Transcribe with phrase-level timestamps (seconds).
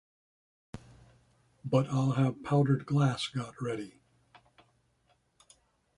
[1.63, 4.01] But I'll have powdered glass got ready.